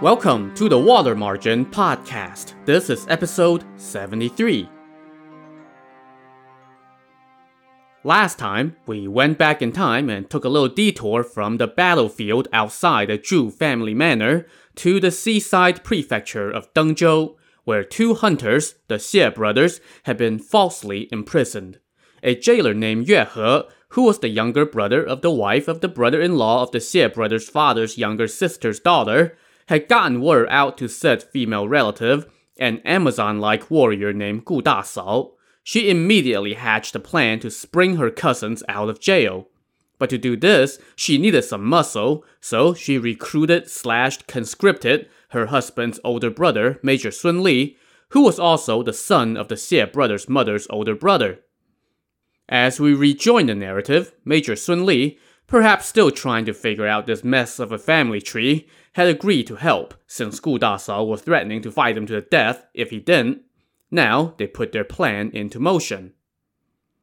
[0.00, 2.54] Welcome to the Water Margin Podcast.
[2.64, 4.66] This is episode 73.
[8.02, 12.48] Last time, we went back in time and took a little detour from the battlefield
[12.50, 14.46] outside the Zhu family manor
[14.76, 21.10] to the seaside prefecture of Dengzhou, where two hunters, the Xie brothers, had been falsely
[21.12, 21.78] imprisoned.
[22.22, 25.88] A jailer named Yue He, who was the younger brother of the wife of the
[25.88, 29.36] brother-in-law of the Xie brothers' father's younger sister's daughter,
[29.68, 32.26] had gotten word out to said female relative,
[32.58, 35.32] an Amazon-like warrior named Gu Dasao.
[35.62, 39.48] She immediately hatched a plan to spring her cousins out of jail.
[39.98, 46.00] But to do this, she needed some muscle, so she recruited slash conscripted her husband's
[46.02, 47.76] older brother, Major Sun Li,
[48.08, 51.40] who was also the son of the Xie brothers' mother's older brother.
[52.48, 57.22] As we rejoin the narrative, Major Sun Li, perhaps still trying to figure out this
[57.22, 61.70] mess of a family tree, had agreed to help, since Gu Dasao was threatening to
[61.70, 63.42] fight him to the death if he didn't.
[63.90, 66.12] Now they put their plan into motion.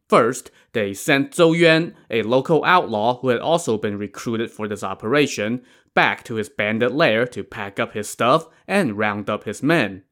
[0.08, 4.84] First, they sent Zhou Yuan, a local outlaw who had also been recruited for this
[4.84, 9.62] operation, back to his bandit lair to pack up his stuff and round up his
[9.62, 10.04] men.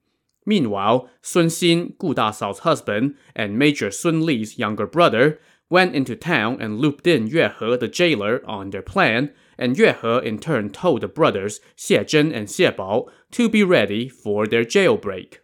[0.45, 6.61] Meanwhile, Sun Xin, Gu Dasao's husband, and Major Sun Li's younger brother went into town
[6.61, 10.69] and looped in Yue He the jailer on their plan, and Yue He in turn
[10.69, 15.39] told the brothers Xie Zhen and Xie Bao to be ready for their jailbreak.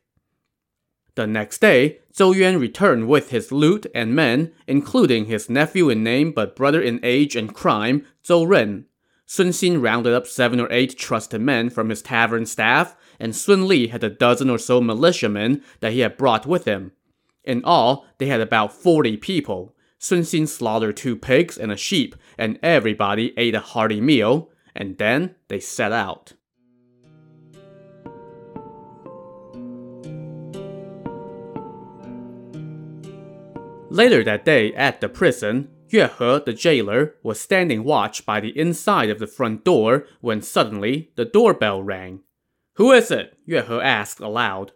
[1.16, 6.04] The next day, Zhou Yuan returned with his loot and men, including his nephew in
[6.04, 8.86] name but brother in age and crime, Zhou Ren.
[9.26, 13.68] Sun Xin rounded up seven or eight trusted men from his tavern staff, and Sun
[13.68, 16.92] Li had a dozen or so militiamen that he had brought with him.
[17.44, 19.76] In all, they had about 40 people.
[20.04, 24.98] Sun Xin slaughtered two pigs and a sheep, and everybody ate a hearty meal, and
[24.98, 26.34] then they set out.
[33.92, 38.58] Later that day at the prison, Yue He, the jailer, was standing watch by the
[38.58, 42.22] inside of the front door when suddenly the doorbell rang.
[42.78, 43.38] Who is it?
[43.46, 44.72] Yue He asked aloud.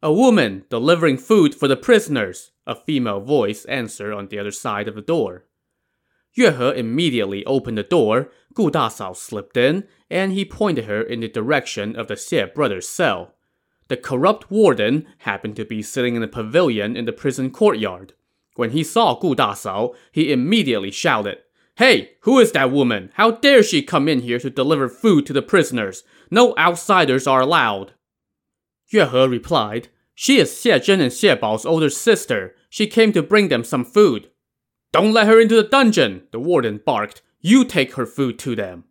[0.00, 4.88] A woman delivering food for the prisoners, a female voice answered on the other side
[4.88, 5.44] of the door.
[6.32, 11.20] Yue He immediately opened the door, Gu Dasao slipped in, and he pointed her in
[11.20, 13.34] the direction of the Xie brothers' cell.
[13.88, 18.12] The corrupt warden happened to be sitting in a pavilion in the prison courtyard.
[18.54, 21.38] When he saw Gu Dasao, he immediately shouted,
[21.76, 23.10] Hey, who is that woman?
[23.14, 26.04] How dare she come in here to deliver food to the prisoners?
[26.30, 27.94] No outsiders are allowed.
[28.88, 32.54] Yue He replied, She is Xie Zhen and Xie Bao's older sister.
[32.70, 34.30] She came to bring them some food.
[34.92, 37.20] Don't let her into the dungeon, the warden barked.
[37.40, 38.84] You take her food to them.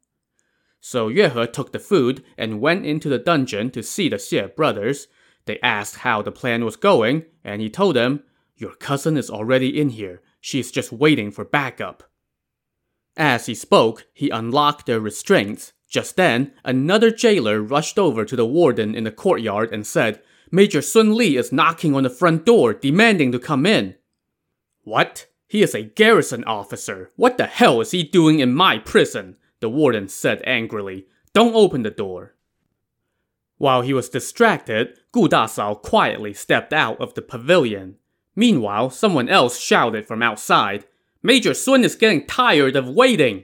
[0.82, 4.56] So Yue He took the food and went into the dungeon to see the Xie
[4.56, 5.08] brothers.
[5.46, 8.24] They asked how the plan was going, and he told them,
[8.56, 10.22] your cousin is already in here.
[10.42, 12.04] She's just waiting for backup.
[13.16, 15.74] As he spoke, he unlocked their restraints.
[15.90, 20.22] Just then, another jailer rushed over to the warden in the courtyard and said,
[20.52, 23.96] Major Sun Li is knocking on the front door, demanding to come in.
[24.84, 25.28] What?
[25.48, 27.12] He is a garrison officer.
[27.16, 29.36] What the hell is he doing in my prison?
[29.60, 31.06] The warden said angrily.
[31.34, 32.36] Don't open the door.
[33.58, 37.98] While he was distracted, Gu Dasao quietly stepped out of the pavilion.
[38.36, 40.86] Meanwhile, someone else shouted from outside,
[41.22, 43.44] Major Sun is getting tired of waiting.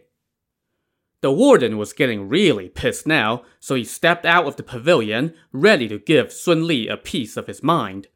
[1.25, 5.87] The warden was getting really pissed now, so he stepped out of the pavilion, ready
[5.87, 8.09] to give Sun Li a piece of his mind.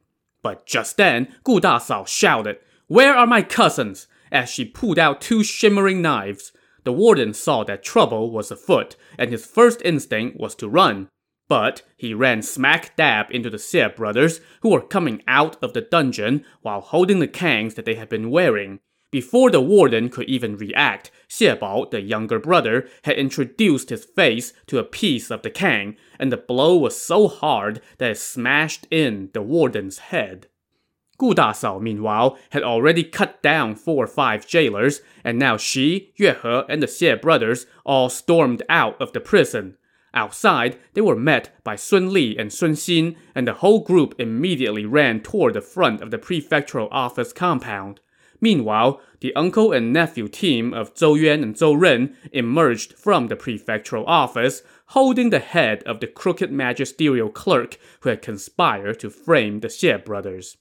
[0.44, 4.06] But just then, Gu Dasao shouted, Where are my cousins?
[4.32, 6.52] as she pulled out two shimmering knives.
[6.84, 11.10] The warden saw that trouble was afoot, and his first instinct was to run.
[11.48, 15.82] But he ran smack dab into the Xie brothers, who were coming out of the
[15.82, 18.82] dungeon while holding the kangs that they had been wearing.
[19.12, 24.52] Before the warden could even react, Xie Bao, the younger brother, had introduced his face
[24.66, 28.88] to a piece of the kang, and the blow was so hard that it smashed
[28.90, 30.48] in the warden's head.
[31.20, 36.34] Gu Dasao, meanwhile, had already cut down four or five jailers, and now she, Yue
[36.34, 39.78] He, and the Xie brothers all stormed out of the prison.
[40.14, 44.86] Outside, they were met by Sun Li and Sun Xin, and the whole group immediately
[44.86, 48.00] ran toward the front of the prefectural office compound.
[48.42, 53.36] Meanwhile, the uncle and nephew team of Zhou Yuan and Zhou Ren emerged from the
[53.36, 59.60] prefectural office, holding the head of the crooked magisterial clerk who had conspired to frame
[59.60, 60.58] the Xie brothers.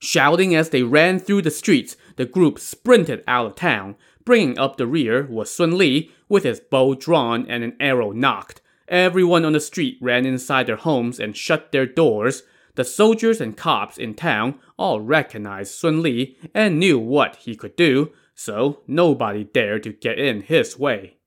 [0.00, 3.96] Shouting as they ran through the streets, the group sprinted out of town.
[4.24, 8.60] Bringing up the rear was Sun Li, with his bow drawn and an arrow nocked.
[8.88, 12.42] everyone on the street ran inside their homes and shut their doors.
[12.76, 17.76] The soldiers and cops in town all recognized Sun Li and knew what he could
[17.76, 21.18] do, so nobody dared to get in his way.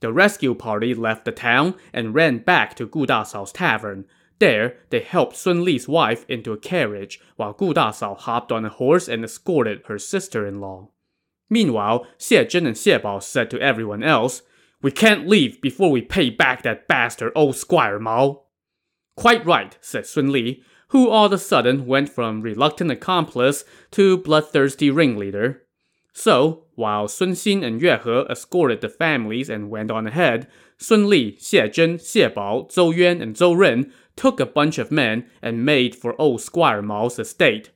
[0.00, 4.04] The rescue party left the town and ran back to Gu Dasao's tavern.
[4.38, 8.68] There, they helped Sun Li's wife into a carriage, while Gu Dasao hopped on a
[8.68, 10.88] horse and escorted her sister-in-law.
[11.50, 14.42] Meanwhile, Xie Zhen and Xie Bao said to everyone else,
[14.82, 18.42] We can't leave before we pay back that bastard old Squire Mao.
[19.18, 24.18] Quite right, said Sun Li, who all of a sudden went from reluctant accomplice to
[24.18, 25.64] bloodthirsty ringleader.
[26.12, 31.08] So, while Sun Xin and Yue He escorted the families and went on ahead, Sun
[31.08, 35.26] Li, Xie Zhen, Xie Bao, Zhou Yuan, and Zhou Ren took a bunch of men
[35.42, 37.72] and made for old Squire Mao's estate.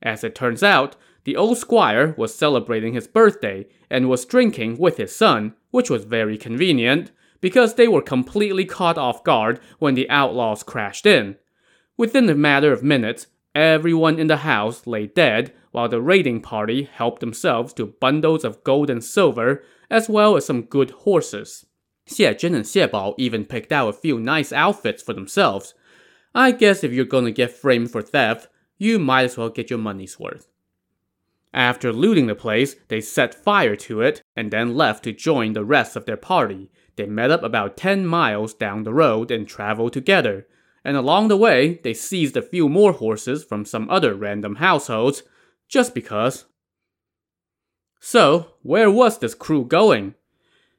[0.00, 0.94] As it turns out,
[1.24, 6.04] the old squire was celebrating his birthday and was drinking with his son, which was
[6.04, 11.36] very convenient, because they were completely caught off guard when the outlaws crashed in.
[11.96, 16.84] Within a matter of minutes, everyone in the house lay dead, while the raiding party
[16.84, 21.66] helped themselves to bundles of gold and silver, as well as some good horses.
[22.08, 25.74] Xie Zhen and Xie Bao even picked out a few nice outfits for themselves.
[26.34, 28.48] I guess if you're gonna get framed for theft,
[28.78, 30.48] you might as well get your money's worth.
[31.52, 35.64] After looting the place, they set fire to it and then left to join the
[35.64, 36.70] rest of their party.
[36.98, 40.48] They met up about 10 miles down the road and traveled together.
[40.84, 45.22] And along the way, they seized a few more horses from some other random households,
[45.68, 46.46] just because.
[48.00, 50.16] So, where was this crew going?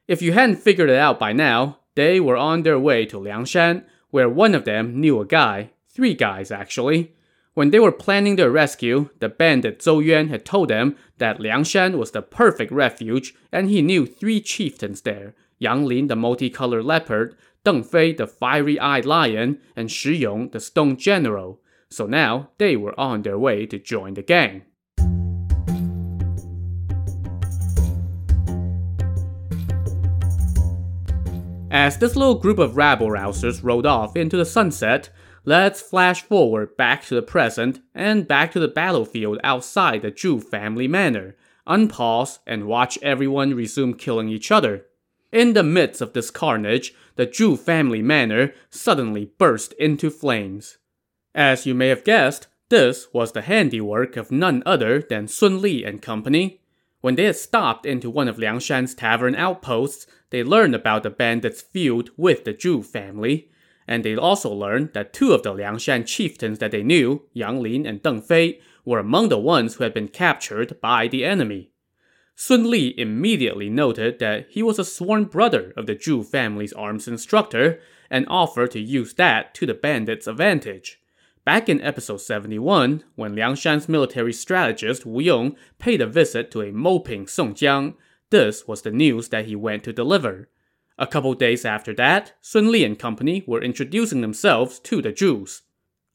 [0.09, 3.85] If you hadn't figured it out by now, they were on their way to Liangshan,
[4.09, 7.13] where one of them knew a guy, three guys actually,
[7.53, 11.97] when they were planning their rescue, the bandit Zhou Yuan had told them that Liangshan
[11.97, 17.35] was the perfect refuge, and he knew three chieftains there Yang Lin, the multicolored leopard,
[17.63, 21.61] Deng Fei, the fiery eyed lion, and Shi Yong, the stone general.
[21.89, 24.63] So now they were on their way to join the gang.
[31.71, 35.09] As this little group of rabble rousers rode off into the sunset,
[35.45, 40.43] Let's flash forward back to the present and back to the battlefield outside the Zhu
[40.43, 41.35] family manor.
[41.67, 44.85] Unpause and watch everyone resume killing each other.
[45.31, 50.77] In the midst of this carnage, the Zhu family manor suddenly burst into flames.
[51.35, 55.83] As you may have guessed, this was the handiwork of none other than Sun Li
[55.83, 56.61] and company.
[57.01, 61.61] When they had stopped into one of Liangshan's tavern outposts, they learned about the bandits'
[61.61, 63.49] feud with the Zhu family
[63.89, 67.85] and they also learned that two of the Liangshan chieftains that they knew, Yang Lin
[67.87, 71.71] and Deng Fei, were among the ones who had been captured by the enemy.
[72.41, 77.05] Sun Li immediately noted that he was a sworn brother of the Zhu family's arms
[77.05, 81.01] instructor and offered to use that to the bandits' advantage.
[81.43, 86.71] Back in episode 71, when Liangshan's military strategist Wu Yong paid a visit to a
[86.71, 87.95] moping Song Jiang,
[88.29, 90.47] this was the news that he went to deliver.
[90.97, 95.63] A couple days after that, Sun Li and company were introducing themselves to the Zhus.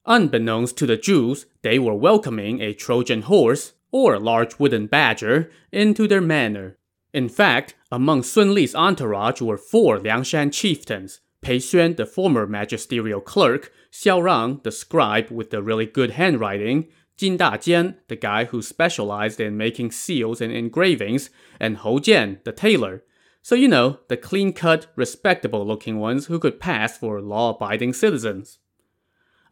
[0.06, 6.09] Unbeknownst to the Zhus, they were welcoming a Trojan horse, or large wooden badger, into
[6.09, 6.76] their manor.
[7.12, 13.21] In fact, among Sun Li's entourage were four Liangshan chieftains, Pei Xuan, the former magisterial
[13.21, 18.62] clerk, Xiao Rang, the scribe with the really good handwriting, Jin Dajian, the guy who
[18.62, 21.30] specialized in making seals and engravings,
[21.61, 23.04] and Hou Jian, the tailor.
[23.42, 27.92] So, you know, the clean cut, respectable looking ones who could pass for law abiding
[27.92, 28.59] citizens.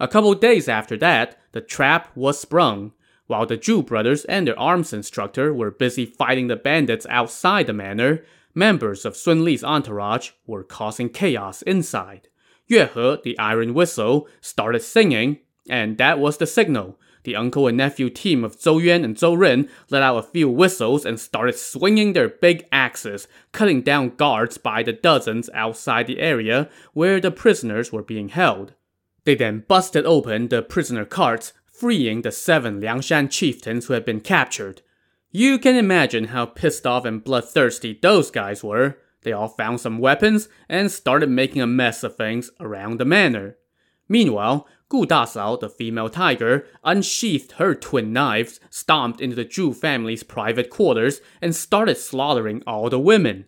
[0.01, 2.93] A couple days after that, the trap was sprung.
[3.33, 7.73] While the Zhu brothers and their arms instructor were busy fighting the bandits outside the
[7.73, 12.29] manor, members of Sun Li's entourage were causing chaos inside.
[12.67, 17.01] Yue He, the Iron Whistle, started singing, and that was the signal.
[17.25, 20.51] The uncle and nephew team of Zhou Yuan and Zhou Ren let out a few
[20.51, 26.21] whistles and started swinging their big axes, cutting down guards by the dozens outside the
[26.21, 28.75] area where the prisoners were being held.
[29.25, 34.21] They then busted open the prisoner carts, freeing the seven Liangshan chieftains who had been
[34.21, 34.83] captured.
[35.31, 38.99] You can imagine how pissed off and bloodthirsty those guys were.
[39.23, 43.57] They all found some weapons and started making a mess of things around the manor.
[44.09, 50.23] Meanwhile, Gu Dasao, the female tiger, unsheathed her twin knives, stomped into the Zhu family's
[50.23, 53.47] private quarters, and started slaughtering all the women.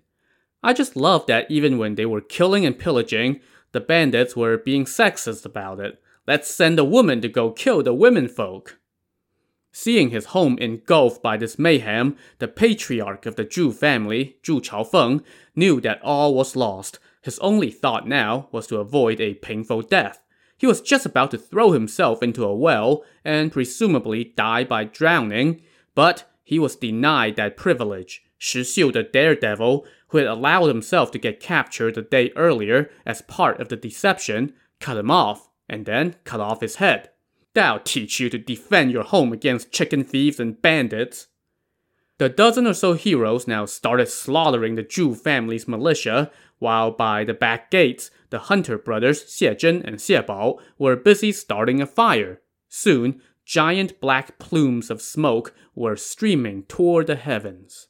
[0.63, 3.41] I just love that even when they were killing and pillaging,
[3.73, 6.01] the bandits were being sexist about it.
[6.27, 8.79] Let's send a woman to go kill the women folk.
[9.73, 15.23] Seeing his home engulfed by this mayhem, the patriarch of the Zhu family, Zhu Chaofeng,
[15.55, 20.21] knew that all was lost, His only thought now was to avoid a painful death.
[20.57, 25.63] He was just about to throw himself into a well and presumably die by drowning,
[25.95, 28.23] but he was denied that privilege.
[28.39, 33.23] Shi Xiu the daredevil, who had allowed himself to get captured the day earlier as
[33.23, 37.11] part of the deception, cut him off and then cut off his head.
[37.55, 41.29] That'll teach you to defend your home against chicken thieves and bandits.
[42.19, 47.35] The dozen or so heroes now started slaughtering the Zhu family's militia, while by the
[47.35, 52.41] back gates, the Hunter brothers Xie Zhen and Xie Bao were busy starting a fire.
[52.69, 57.89] Soon, giant black plumes of smoke were streaming toward the heavens.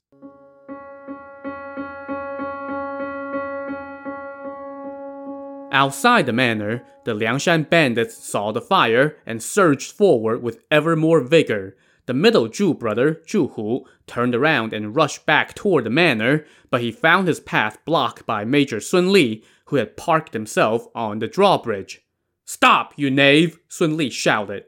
[5.75, 11.21] Outside the manor, the Liangshan bandits saw the fire and surged forward with ever more
[11.21, 11.77] vigor.
[12.07, 16.81] The middle Zhu brother, Zhu Hu, turned around and rushed back toward the manor, but
[16.81, 21.27] he found his path blocked by Major Sun Li, who had parked himself on the
[21.27, 22.03] drawbridge.
[22.45, 23.59] Stop, you knave!
[23.67, 24.67] Sun Li shouted.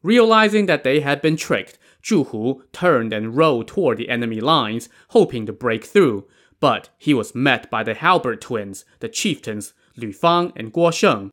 [0.00, 4.88] Realizing that they had been tricked, Zhu Hu turned and rode toward the enemy lines,
[5.08, 6.28] hoping to break through.
[6.60, 11.30] But he was met by the Halberd twins, the chieftains Lu Fang and Guo Sheng.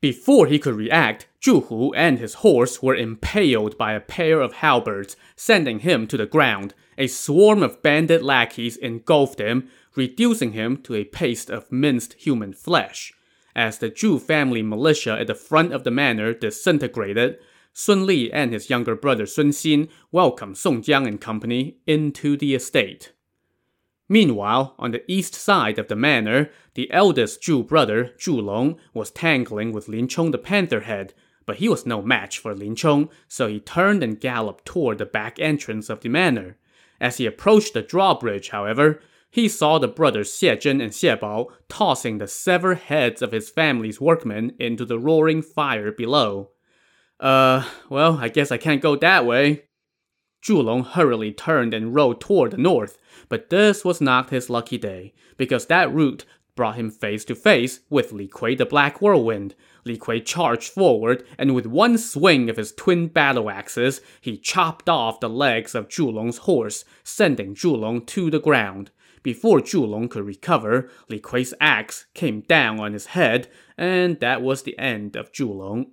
[0.00, 4.54] Before he could react, Zhu Hu and his horse were impaled by a pair of
[4.54, 6.74] halberds, sending him to the ground.
[6.98, 12.52] A swarm of bandit lackeys engulfed him, reducing him to a paste of minced human
[12.52, 13.12] flesh.
[13.54, 17.38] As the Zhu family militia at the front of the manor disintegrated,
[17.72, 22.54] Sun Li and his younger brother Sun Xin welcomed Song Jiang and company into the
[22.54, 23.12] estate.
[24.08, 29.10] Meanwhile, on the east side of the manor, the eldest Zhu brother, Zhu Long, was
[29.10, 31.10] tangling with Lin Chong the Pantherhead,
[31.44, 35.06] but he was no match for Lin Chong, so he turned and galloped toward the
[35.06, 36.56] back entrance of the manor.
[37.00, 41.48] As he approached the drawbridge, however, he saw the brothers Xie Zhen and Xie Bao
[41.68, 46.50] tossing the severed heads of his family's workmen into the roaring fire below.
[47.18, 49.64] Uh, well, I guess I can't go that way.
[50.46, 52.98] Zhu Long hurriedly turned and rode toward the north,
[53.28, 56.24] but this was not his lucky day, because that route
[56.54, 59.56] brought him face to face with Li Kui the Black Whirlwind.
[59.84, 64.88] Li Kui charged forward, and with one swing of his twin battle axes, he chopped
[64.88, 68.92] off the legs of Zhulong's horse, sending Zhulong to the ground.
[69.24, 74.62] Before Zhulong could recover, Li Kui's axe came down on his head, and that was
[74.62, 75.86] the end of Zhulong.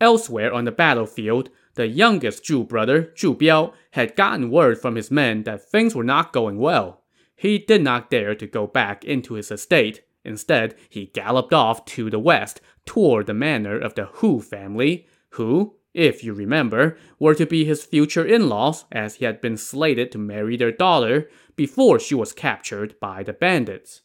[0.00, 5.10] Elsewhere on the battlefield, the youngest Zhu brother, Zhu Biao, had gotten word from his
[5.10, 7.02] men that things were not going well.
[7.36, 10.02] He did not dare to go back into his estate.
[10.24, 15.76] Instead, he galloped off to the west, toward the manor of the Hu family, who,
[15.92, 20.18] if you remember, were to be his future in-laws as he had been slated to
[20.18, 24.02] marry their daughter before she was captured by the bandits.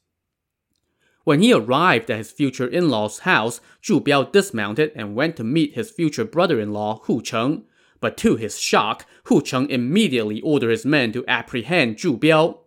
[1.23, 5.75] When he arrived at his future in-law's house, Zhu Biao dismounted and went to meet
[5.75, 7.63] his future brother-in-law, Hu Cheng.
[7.99, 12.57] But to his shock, Hu Cheng immediately ordered his men to apprehend Zhu Biao.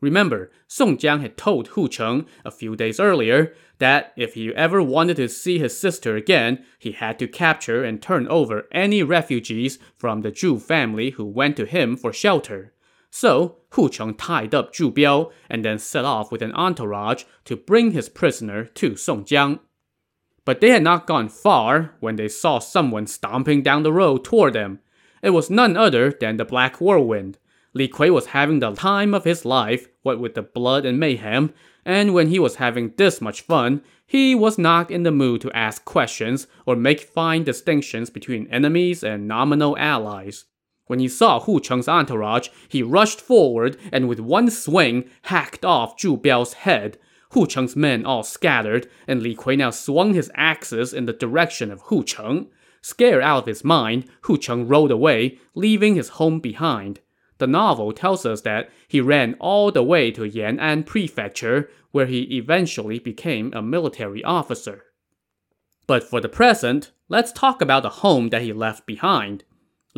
[0.00, 4.80] Remember, Song Jiang had told Hu Cheng a few days earlier that if he ever
[4.80, 9.80] wanted to see his sister again, he had to capture and turn over any refugees
[9.96, 12.72] from the Zhu family who went to him for shelter.
[13.10, 17.56] So, Hu Cheng tied up Zhu Biao and then set off with an entourage to
[17.56, 19.60] bring his prisoner to Song Jiang.
[20.44, 24.54] But they had not gone far when they saw someone stomping down the road toward
[24.54, 24.80] them.
[25.22, 27.38] It was none other than the Black Whirlwind.
[27.74, 31.52] Li Kui was having the time of his life, what with the blood and mayhem,
[31.84, 35.52] and when he was having this much fun, he was not in the mood to
[35.52, 40.46] ask questions or make fine distinctions between enemies and nominal allies.
[40.88, 45.96] When he saw Hu Cheng's entourage, he rushed forward and with one swing hacked off
[45.96, 46.98] Zhu Biao's head.
[47.32, 51.70] Hu Cheng's men all scattered, and Li Kui now swung his axes in the direction
[51.70, 52.48] of Hu Cheng.
[52.80, 57.00] Scared out of his mind, Hu Cheng rode away, leaving his home behind.
[57.36, 62.22] The novel tells us that he ran all the way to Yan'an Prefecture, where he
[62.38, 64.84] eventually became a military officer.
[65.86, 69.44] But for the present, let's talk about the home that he left behind.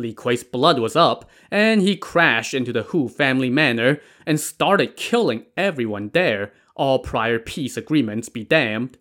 [0.01, 4.97] Li Kui's blood was up, and he crashed into the Hu family manor and started
[4.97, 8.97] killing everyone there, all prior peace agreements be damned.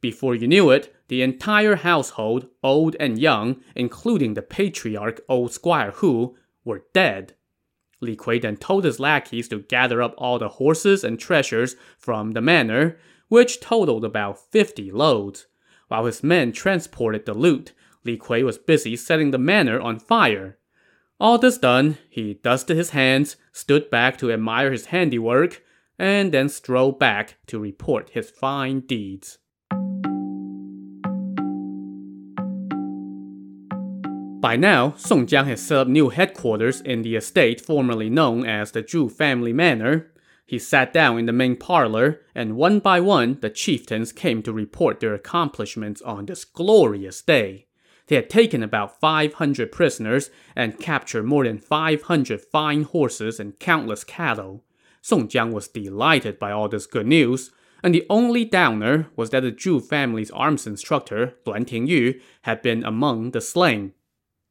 [0.00, 5.92] Before you knew it, the entire household, old and young, including the patriarch old Squire
[5.92, 7.34] Hu, were dead.
[8.00, 12.32] Li Kui then told his lackeys to gather up all the horses and treasures from
[12.32, 15.46] the manor, which totaled about 50 loads.
[15.88, 17.72] While his men transported the loot,
[18.04, 20.58] Li Kui was busy setting the manor on fire.
[21.20, 25.62] All this done, he dusted his hands, stood back to admire his handiwork,
[25.98, 29.38] and then strolled back to report his fine deeds.
[34.40, 38.72] By now, Song Jiang had set up new headquarters in the estate formerly known as
[38.72, 40.10] the Zhu family manor.
[40.44, 44.52] He sat down in the main parlor, and one by one, the chieftains came to
[44.52, 47.68] report their accomplishments on this glorious day.
[48.12, 54.04] They had taken about 500 prisoners and captured more than 500 fine horses and countless
[54.04, 54.62] cattle.
[55.00, 57.52] Song Jiang was delighted by all this good news,
[57.82, 62.84] and the only downer was that the Zhu family's arms instructor, Luan Tingyu, had been
[62.84, 63.94] among the slain.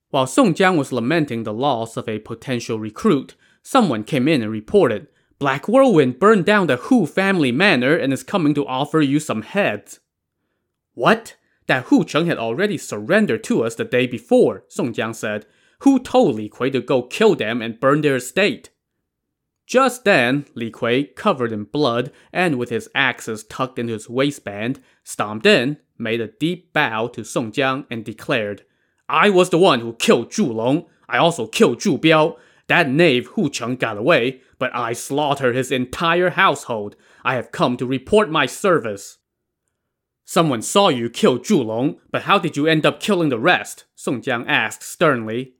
[0.10, 4.52] While Song Jiang was lamenting the loss of a potential recruit, someone came in and
[4.52, 5.06] reported,
[5.38, 9.44] Black Whirlwind burned down the Hu family manor and is coming to offer you some
[9.44, 10.00] heads.
[10.96, 11.36] What?
[11.72, 15.46] That Hu Cheng had already surrendered to us the day before, Song Jiang said.
[15.84, 18.72] Who told Li Kui to go kill them and burn their estate?
[19.66, 24.82] Just then, Li Kui, covered in blood and with his axes tucked into his waistband,
[25.06, 28.66] stomped in, made a deep bow to Song Jiang, and declared,
[29.08, 30.88] I was the one who killed Zhu Long.
[31.08, 32.38] I also killed Zhu Biao.
[32.68, 36.98] That knave Hu Cheng got away, but I slaughtered his entire household.
[37.24, 39.20] I have come to report my service.
[40.32, 43.84] Someone saw you kill Zhu Long, but how did you end up killing the rest?
[43.96, 45.56] Song Jiang asked sternly.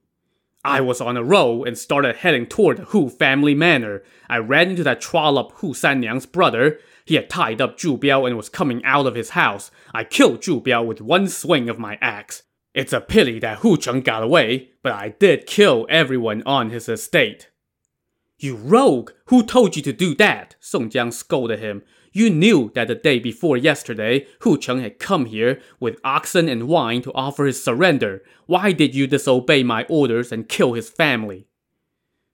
[0.64, 4.02] I was on a roll and started heading toward the Hu family manor.
[4.30, 6.80] I ran into that trollop Hu Sanniang's brother.
[7.04, 9.70] He had tied up Zhu Biao and was coming out of his house.
[9.92, 12.44] I killed Zhu Biao with one swing of my axe.
[12.72, 16.88] It's a pity that Hu Cheng got away, but I did kill everyone on his
[16.88, 17.50] estate.
[18.38, 19.10] You rogue!
[19.26, 20.56] Who told you to do that?
[20.60, 21.82] Song Jiang scolded him.
[22.12, 26.68] You knew that the day before yesterday, Hu Cheng had come here with oxen and
[26.68, 28.22] wine to offer his surrender.
[28.46, 31.46] Why did you disobey my orders and kill his family?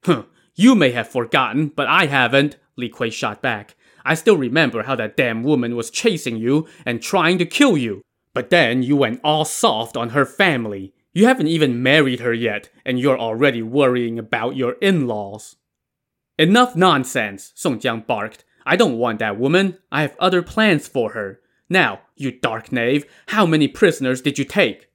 [0.04, 3.76] Huh, you may have forgotten, but I haven't, Li Kui shot back.
[4.05, 8.02] I still remember how that damn woman was chasing you and trying to kill you.
[8.35, 10.92] But then you went all soft on her family.
[11.12, 15.57] You haven't even married her yet, and you're already worrying about your in laws.
[16.38, 18.44] Enough nonsense, Song Jiang barked.
[18.68, 19.78] I don't want that woman.
[19.90, 21.40] I have other plans for her.
[21.68, 24.88] Now, you dark knave, how many prisoners did you take?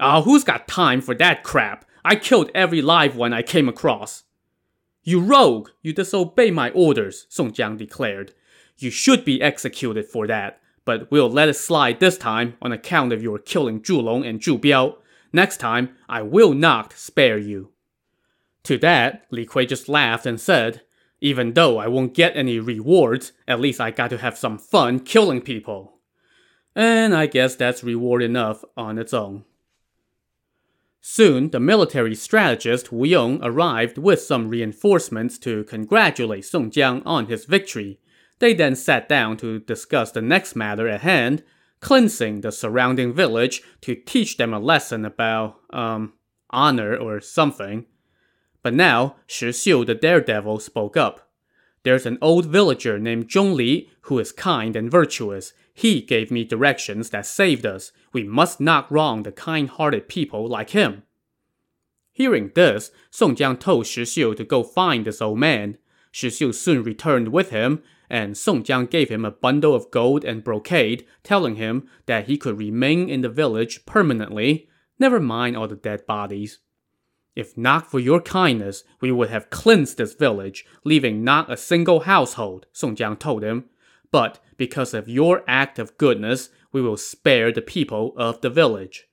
[0.00, 1.84] Ah, who's got time for that crap?
[2.04, 4.24] I killed every live one I came across.
[5.02, 5.70] You rogue!
[5.82, 8.34] You disobey my orders, Song Jiang declared.
[8.76, 13.12] You should be executed for that but we'll let it slide this time on account
[13.12, 14.96] of your killing Zhu Long and Zhu Biao.
[15.34, 17.72] Next time, I will not spare you.
[18.62, 20.80] To that, Li Kui just laughed and said,
[21.20, 25.00] Even though I won't get any rewards, at least I got to have some fun
[25.00, 25.98] killing people.
[26.74, 29.44] And I guess that's reward enough on its own.
[31.00, 37.26] Soon, the military strategist Wu Yong arrived with some reinforcements to congratulate Song Jiang on
[37.26, 37.98] his victory,
[38.38, 41.42] they then sat down to discuss the next matter at hand,
[41.80, 46.14] cleansing the surrounding village to teach them a lesson about, um,
[46.50, 47.86] honor or something.
[48.68, 51.30] But now, Shi Xiu the daredevil spoke up.
[51.84, 55.54] There's an old villager named Zhong Li who is kind and virtuous.
[55.72, 57.92] He gave me directions that saved us.
[58.12, 61.04] We must not wrong the kind-hearted people like him.
[62.12, 65.78] Hearing this, Song Jiang told Shi Xiu to go find this old man.
[66.10, 70.26] Shi Xiu soon returned with him, and Song Jiang gave him a bundle of gold
[70.26, 75.68] and brocade, telling him that he could remain in the village permanently, never mind all
[75.68, 76.58] the dead bodies.
[77.38, 82.00] If not for your kindness, we would have cleansed this village, leaving not a single
[82.00, 83.66] household, Song Jiang told him.
[84.10, 89.06] But because of your act of goodness, we will spare the people of the village.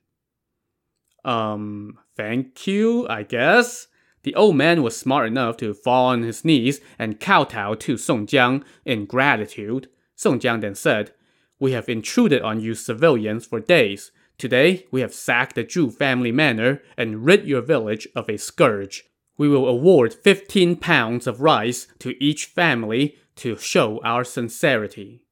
[1.24, 3.86] Um, thank you, I guess.
[4.24, 8.26] The old man was smart enough to fall on his knees and kowtow to Song
[8.26, 9.88] Jiang in gratitude.
[10.16, 11.12] Song Jiang then said,
[11.60, 14.10] We have intruded on you civilians for days.
[14.38, 19.04] Today, we have sacked the Zhu family manor and rid your village of a scourge.
[19.38, 25.22] We will award 15 pounds of rice to each family to show our sincerity.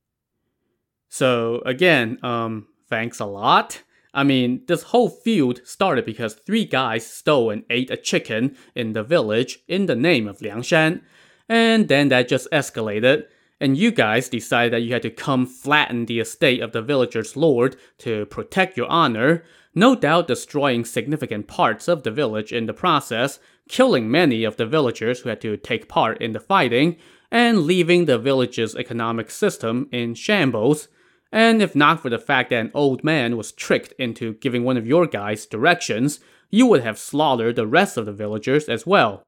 [1.09, 3.83] So, again, um, thanks a lot.
[4.14, 8.93] I mean, this whole feud started because three guys stole and ate a chicken in
[8.93, 11.03] the village in the name of Liangshan,
[11.49, 13.25] and then that just escalated,
[13.64, 17.35] and you guys decided that you had to come flatten the estate of the villager's
[17.35, 19.42] lord to protect your honor,
[19.74, 24.66] no doubt destroying significant parts of the village in the process, killing many of the
[24.66, 26.98] villagers who had to take part in the fighting,
[27.31, 30.88] and leaving the village's economic system in shambles,
[31.33, 34.77] and if not for the fact that an old man was tricked into giving one
[34.77, 39.24] of your guys directions, you would have slaughtered the rest of the villagers as well.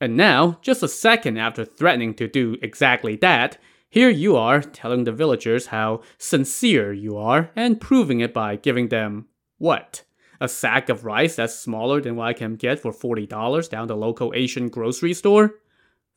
[0.00, 3.58] And now, just a second after threatening to do exactly that,
[3.90, 8.88] here you are telling the villagers how sincere you are and proving it by giving
[8.88, 10.04] them what?
[10.40, 13.96] A sack of rice that's smaller than what I can get for $40 down the
[13.96, 15.54] local Asian grocery store?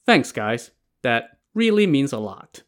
[0.06, 0.72] Thanks, guys.
[1.02, 2.64] That really means a lot.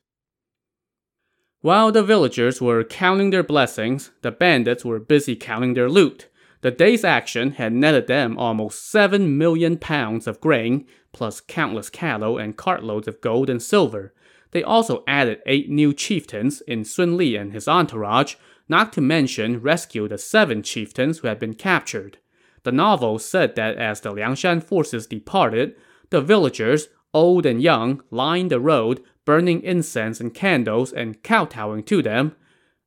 [1.61, 6.27] While the villagers were counting their blessings, the bandits were busy counting their loot.
[6.63, 12.37] The day's action had netted them almost 7 million pounds of grain, plus countless cattle
[12.37, 14.13] and cartloads of gold and silver.
[14.51, 18.35] They also added eight new chieftains in Sun Li and his entourage,
[18.69, 22.19] not to mention rescue the seven chieftains who had been captured.
[22.63, 25.75] The novel said that as the Liangshan forces departed,
[26.11, 32.01] the villagers, old and young, lined the road, burning incense and candles and kowtowing to
[32.01, 32.37] them.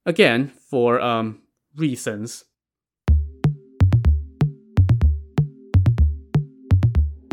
[0.06, 1.42] Again, for, um,
[1.76, 2.46] reasons.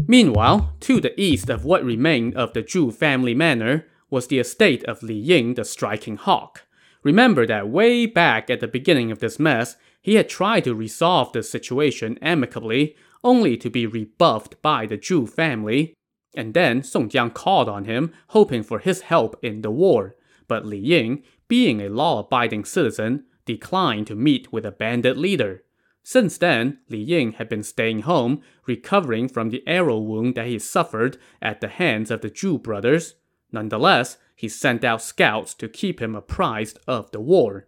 [0.08, 4.84] Meanwhile, to the east of what remained of the Zhu family manor was the estate
[4.84, 6.66] of Li Ying the Striking Hawk.
[7.04, 11.32] Remember that way back at the beginning of this mess, he had tried to resolve
[11.32, 15.94] the situation amicably, only to be rebuffed by the Zhu family.
[16.36, 20.16] And then Song Jiang called on him, hoping for his help in the war.
[20.48, 25.64] But Li Ying, being a law abiding citizen, declined to meet with a bandit leader.
[26.04, 30.60] Since then, Li Ying had been staying home, recovering from the arrow wound that he
[30.60, 33.16] suffered at the hands of the Zhu brothers.
[33.54, 37.68] Nonetheless, he sent out scouts to keep him apprised of the war.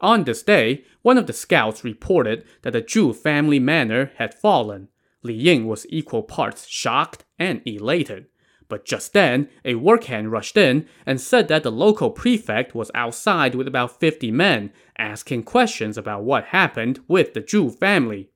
[0.00, 4.88] On this day, one of the scouts reported that the Zhu family manor had fallen.
[5.22, 8.26] Li Ying was equal parts shocked and elated.
[8.70, 13.56] But just then, a workhand rushed in and said that the local prefect was outside
[13.56, 18.30] with about 50 men, asking questions about what happened with the Zhu family.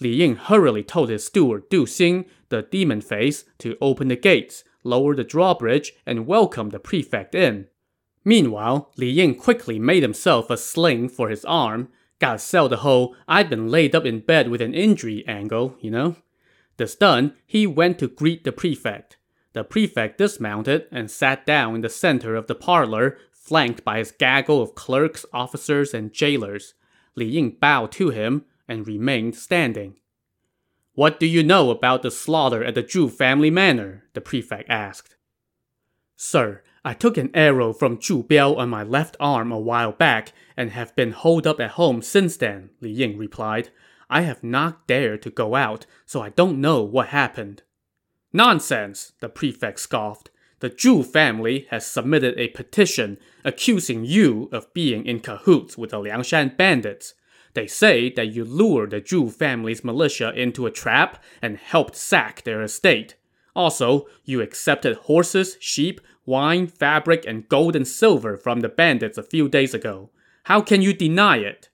[0.00, 4.64] Li Ying hurriedly told his steward Du Xing, the demon face, to open the gates,
[4.82, 7.66] lower the drawbridge, and welcome the prefect in.
[8.22, 11.88] Meanwhile, Li Ying quickly made himself a sling for his arm.
[12.18, 15.90] Gotta sell the whole I've been laid up in bed with an injury angle, you
[15.90, 16.16] know?
[16.76, 19.16] This done, he went to greet the prefect.
[19.54, 24.12] The prefect dismounted and sat down in the center of the parlor, flanked by his
[24.12, 26.74] gaggle of clerks, officers, and jailers.
[27.14, 29.94] Li Ying bowed to him and remained standing.
[30.94, 34.04] What do you know about the slaughter at the Zhu family manor?
[34.12, 35.16] the prefect asked.
[36.16, 40.32] Sir, I took an arrow from Zhu Biao on my left arm a while back
[40.56, 43.70] and have been holed up at home since then, Li Ying replied.
[44.08, 47.63] I have not dared to go out, so I don't know what happened.
[48.36, 50.28] Nonsense, the prefect scoffed.
[50.58, 55.98] The Zhu family has submitted a petition accusing you of being in cahoots with the
[55.98, 57.14] Liangshan bandits.
[57.52, 62.42] They say that you lured the Zhu family's militia into a trap and helped sack
[62.42, 63.14] their estate.
[63.54, 69.22] Also, you accepted horses, sheep, wine, fabric, and gold and silver from the bandits a
[69.22, 70.10] few days ago.
[70.44, 71.68] How can you deny it?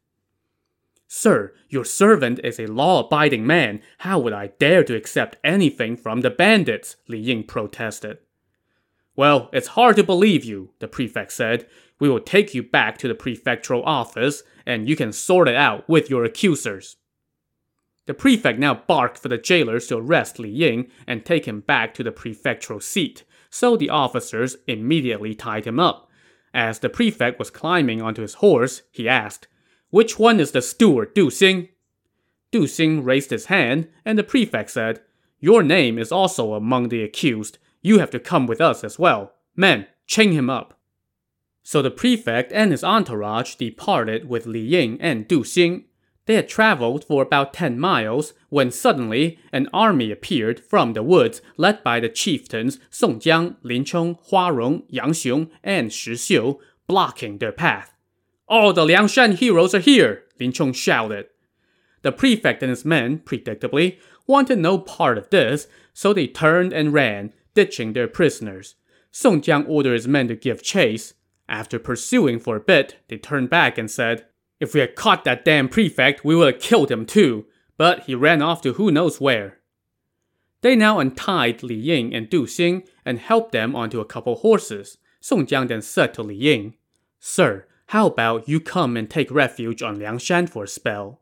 [1.13, 3.83] Sir, your servant is a law abiding man.
[3.99, 6.99] How would I dare to accept anything from the bandits?
[7.09, 8.19] Li Ying protested.
[9.17, 11.67] Well, it's hard to believe you, the prefect said.
[11.99, 15.89] We will take you back to the prefectural office, and you can sort it out
[15.89, 16.95] with your accusers.
[18.07, 21.93] The prefect now barked for the jailers to arrest Li Ying and take him back
[21.95, 26.09] to the prefectural seat, so the officers immediately tied him up.
[26.55, 29.49] As the prefect was climbing onto his horse, he asked,
[29.91, 31.69] which one is the steward, Du Xing?
[32.53, 35.01] Du Xing raised his hand, and the prefect said,
[35.41, 37.59] Your name is also among the accused.
[37.83, 39.33] You have to come with us as well.
[39.57, 40.79] Men, chain him up.
[41.63, 45.85] So the prefect and his entourage departed with Li Ying and Du Xing.
[46.27, 51.43] They had traveled for about 10 miles when suddenly an army appeared from the woods
[51.57, 56.59] led by the chieftains Song Jiang, Lin Chong, Hua Rong, Yang Xiong, and Shi Xiu,
[56.87, 57.95] blocking their path.
[58.51, 61.29] All the Liangshan heroes are here, Lin Chong shouted.
[62.03, 66.93] The prefect and his men, predictably, wanted no part of this, so they turned and
[66.93, 68.75] ran, ditching their prisoners.
[69.13, 71.15] Song Jiang ordered his men to give chase.
[71.49, 74.27] After pursuing for a bit, they turned back and said,
[74.59, 77.47] If we had caught that damn prefect, we would have killed him too.
[77.77, 79.59] But he ran off to who knows where.
[80.63, 84.99] They now untied Li Ying and Du Xing and helped them onto a couple horses.
[85.21, 86.75] Song Jiang then said to Li Ying,
[87.21, 91.21] Sir, how about you come and take refuge on Liangshan for a spell?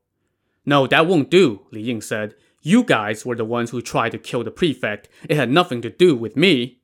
[0.66, 2.34] No, that won't do, Li Ying said.
[2.60, 5.08] You guys were the ones who tried to kill the prefect.
[5.30, 6.80] It had nothing to do with me.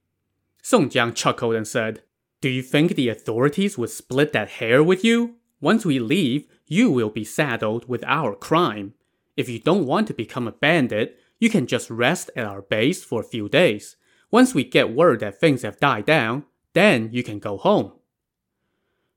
[0.62, 2.03] Song Jiang chuckled and said,
[2.40, 5.35] Do you think the authorities would split that hair with you?
[5.61, 8.94] Once we leave, you will be saddled with our crime.
[9.37, 13.05] If you don't want to become a bandit, You can just rest at our base
[13.05, 13.97] for a few days.
[14.31, 17.92] Once we get word that things have died down, then you can go home.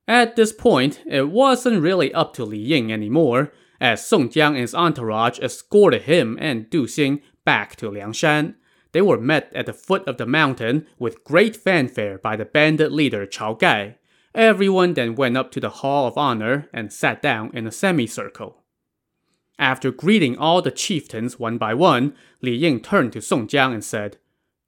[0.07, 4.57] At this point, it wasn't really up to Li Ying anymore, as Song Jiang and
[4.57, 8.55] his entourage escorted him and Du Xing back to Liangshan.
[8.93, 12.91] They were met at the foot of the mountain with great fanfare by the bandit
[12.91, 13.97] leader Chao Gai.
[14.33, 18.63] Everyone then went up to the Hall of Honor and sat down in a semicircle.
[19.59, 23.83] After greeting all the chieftains one by one, Li Ying turned to Song Jiang and
[23.83, 24.17] said,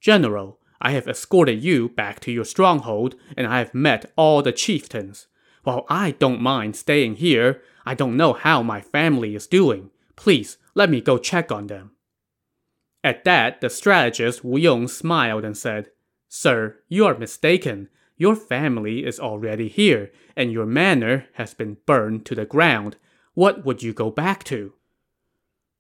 [0.02, 4.52] General, I have escorted you back to your stronghold, and I have met all the
[4.52, 5.28] chieftains.
[5.64, 9.92] While I don't mind staying here, I don't know how my family is doing.
[10.16, 11.92] Please, let me go check on them.
[13.04, 15.90] At that, the strategist Wu Yong smiled and said,
[16.28, 17.90] Sir, you are mistaken.
[18.18, 22.98] Your family is already here, and your manor has been burned to the ground.
[23.34, 24.74] What would you go back to?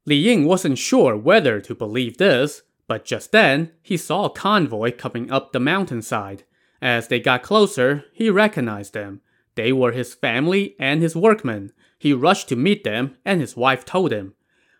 [0.05, 4.91] Li Ying wasn't sure whether to believe this, but just then, he saw a convoy
[4.91, 6.43] coming up the mountainside.
[6.81, 9.21] As they got closer, he recognized them.
[9.59, 11.73] They were his family and his workmen.
[11.97, 14.33] He rushed to meet them, and his wife told him,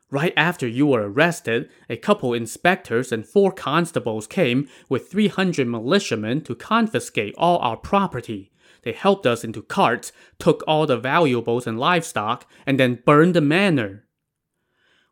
[0.10, 6.44] Right after you were arrested, a couple inspectors and four constables came with 300 militiamen
[6.46, 8.54] to confiscate all our property.
[8.84, 13.42] They helped us into carts, took all the valuables and livestock, and then burned the
[13.42, 14.06] manor.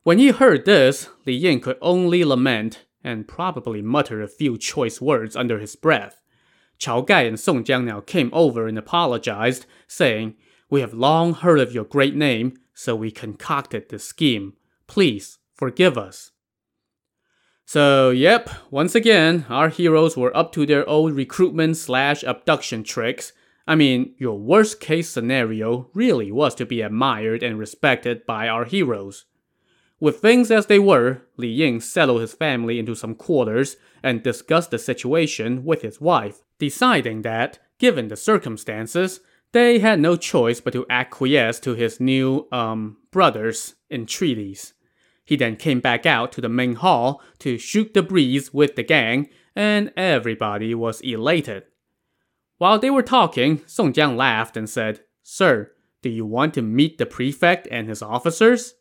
[0.04, 5.02] When he heard this, Li Ying could only lament and probably mutter a few choice
[5.02, 6.24] words under his breath.
[6.78, 10.36] Chao Gai and Song Jiang now came over and apologized, saying,
[10.70, 14.54] We have long heard of your great name, so we concocted this scheme.
[14.86, 16.32] Please forgive us.
[17.66, 23.34] So, yep, once again, our heroes were up to their old recruitment slash abduction tricks.
[23.68, 28.63] I mean, your worst case scenario really was to be admired and respected by our
[28.63, 29.26] heroes.
[30.00, 34.72] With things as they were, Li Ying settled his family into some quarters and discussed
[34.72, 39.20] the situation with his wife, deciding that, given the circumstances,
[39.52, 44.74] they had no choice but to acquiesce to his new, um, brother's entreaties.
[45.24, 48.84] He then came back out to the main hall to shoot the breeze with the
[48.84, 51.63] gang, and everybody was elated.
[52.58, 56.98] While they were talking, Song Jiang laughed and said, Sir, do you want to meet
[56.98, 58.76] the prefect and his officers?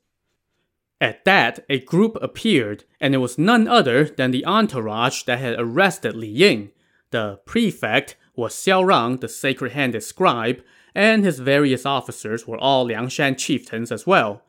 [1.00, 5.56] At that, a group appeared, and it was none other than the entourage that had
[5.58, 6.70] arrested Li Ying.
[7.10, 10.62] The prefect was Xiao Rang, the sacred handed scribe,
[10.94, 14.42] and his various officers were all Liangshan chieftains as well.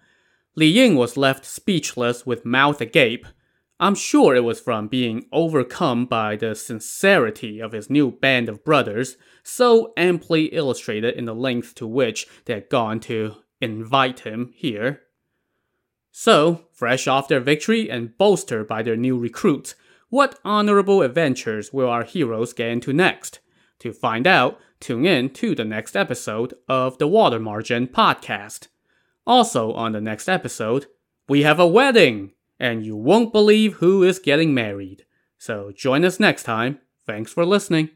[0.55, 3.27] Li Ying was left speechless with mouth agape.
[3.79, 8.63] I'm sure it was from being overcome by the sincerity of his new band of
[8.63, 14.51] brothers, so amply illustrated in the length to which they had gone to invite him
[14.55, 15.03] here.
[16.11, 19.75] So, fresh off their victory and bolstered by their new recruits,
[20.09, 23.39] what honorable adventures will our heroes get into next?
[23.79, 28.67] To find out, tune in to the next episode of the Water Margin podcast.
[29.25, 30.85] Also, on the next episode,
[31.27, 35.05] we have a wedding, and you won't believe who is getting married.
[35.37, 36.79] So, join us next time.
[37.05, 37.89] Thanks for listening.